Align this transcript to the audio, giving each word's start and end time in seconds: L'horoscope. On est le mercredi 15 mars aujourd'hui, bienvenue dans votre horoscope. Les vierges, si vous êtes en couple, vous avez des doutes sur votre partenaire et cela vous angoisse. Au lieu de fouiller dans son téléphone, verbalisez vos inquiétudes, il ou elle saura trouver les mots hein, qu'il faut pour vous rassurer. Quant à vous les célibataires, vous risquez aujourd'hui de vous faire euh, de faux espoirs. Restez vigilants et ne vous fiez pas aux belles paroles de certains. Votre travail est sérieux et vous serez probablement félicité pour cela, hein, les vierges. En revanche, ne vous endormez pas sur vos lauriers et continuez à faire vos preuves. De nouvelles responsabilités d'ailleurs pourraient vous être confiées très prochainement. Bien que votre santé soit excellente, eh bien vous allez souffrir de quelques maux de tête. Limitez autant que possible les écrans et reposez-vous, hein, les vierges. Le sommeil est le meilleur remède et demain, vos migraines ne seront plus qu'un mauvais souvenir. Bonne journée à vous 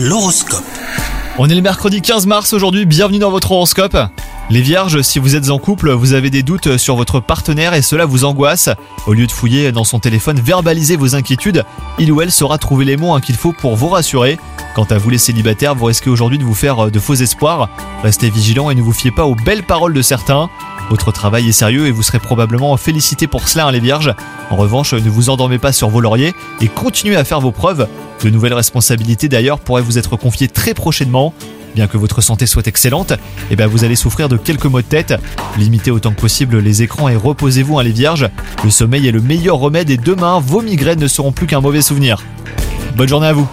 L'horoscope. 0.00 0.62
On 1.38 1.48
est 1.48 1.56
le 1.56 1.60
mercredi 1.60 2.00
15 2.00 2.26
mars 2.26 2.52
aujourd'hui, 2.52 2.86
bienvenue 2.86 3.18
dans 3.18 3.32
votre 3.32 3.50
horoscope. 3.50 3.96
Les 4.48 4.60
vierges, 4.60 5.02
si 5.02 5.18
vous 5.18 5.34
êtes 5.34 5.50
en 5.50 5.58
couple, 5.58 5.90
vous 5.90 6.12
avez 6.12 6.30
des 6.30 6.44
doutes 6.44 6.76
sur 6.76 6.94
votre 6.94 7.18
partenaire 7.18 7.74
et 7.74 7.82
cela 7.82 8.06
vous 8.06 8.24
angoisse. 8.24 8.68
Au 9.08 9.12
lieu 9.12 9.26
de 9.26 9.32
fouiller 9.32 9.72
dans 9.72 9.82
son 9.82 9.98
téléphone, 9.98 10.38
verbalisez 10.38 10.94
vos 10.94 11.16
inquiétudes, 11.16 11.64
il 11.98 12.12
ou 12.12 12.22
elle 12.22 12.30
saura 12.30 12.58
trouver 12.58 12.84
les 12.84 12.96
mots 12.96 13.12
hein, 13.12 13.20
qu'il 13.20 13.34
faut 13.34 13.52
pour 13.52 13.74
vous 13.74 13.88
rassurer. 13.88 14.38
Quant 14.76 14.84
à 14.84 14.98
vous 14.98 15.10
les 15.10 15.18
célibataires, 15.18 15.74
vous 15.74 15.86
risquez 15.86 16.10
aujourd'hui 16.10 16.38
de 16.38 16.44
vous 16.44 16.54
faire 16.54 16.86
euh, 16.86 16.90
de 16.92 17.00
faux 17.00 17.14
espoirs. 17.14 17.68
Restez 18.04 18.30
vigilants 18.30 18.70
et 18.70 18.76
ne 18.76 18.82
vous 18.82 18.92
fiez 18.92 19.10
pas 19.10 19.24
aux 19.24 19.34
belles 19.34 19.64
paroles 19.64 19.94
de 19.94 20.02
certains. 20.02 20.48
Votre 20.90 21.10
travail 21.10 21.48
est 21.48 21.52
sérieux 21.52 21.88
et 21.88 21.90
vous 21.90 22.04
serez 22.04 22.20
probablement 22.20 22.76
félicité 22.76 23.26
pour 23.26 23.48
cela, 23.48 23.66
hein, 23.66 23.72
les 23.72 23.80
vierges. 23.80 24.14
En 24.50 24.54
revanche, 24.54 24.94
ne 24.94 25.10
vous 25.10 25.28
endormez 25.28 25.58
pas 25.58 25.72
sur 25.72 25.88
vos 25.88 26.00
lauriers 26.00 26.34
et 26.60 26.68
continuez 26.68 27.16
à 27.16 27.24
faire 27.24 27.40
vos 27.40 27.50
preuves. 27.50 27.88
De 28.22 28.30
nouvelles 28.30 28.54
responsabilités 28.54 29.28
d'ailleurs 29.28 29.60
pourraient 29.60 29.82
vous 29.82 29.98
être 29.98 30.16
confiées 30.16 30.48
très 30.48 30.74
prochainement. 30.74 31.32
Bien 31.74 31.86
que 31.86 31.96
votre 31.96 32.20
santé 32.20 32.46
soit 32.46 32.66
excellente, 32.66 33.12
eh 33.50 33.56
bien 33.56 33.66
vous 33.66 33.84
allez 33.84 33.94
souffrir 33.94 34.28
de 34.28 34.36
quelques 34.36 34.64
maux 34.64 34.80
de 34.80 34.86
tête. 34.86 35.14
Limitez 35.58 35.90
autant 35.90 36.10
que 36.12 36.20
possible 36.20 36.58
les 36.58 36.82
écrans 36.82 37.08
et 37.08 37.16
reposez-vous, 37.16 37.78
hein, 37.78 37.82
les 37.82 37.92
vierges. 37.92 38.28
Le 38.64 38.70
sommeil 38.70 39.06
est 39.06 39.12
le 39.12 39.20
meilleur 39.20 39.58
remède 39.58 39.90
et 39.90 39.96
demain, 39.96 40.40
vos 40.40 40.62
migraines 40.62 41.00
ne 41.00 41.08
seront 41.08 41.32
plus 41.32 41.46
qu'un 41.46 41.60
mauvais 41.60 41.82
souvenir. 41.82 42.24
Bonne 42.96 43.08
journée 43.08 43.28
à 43.28 43.32
vous 43.32 43.48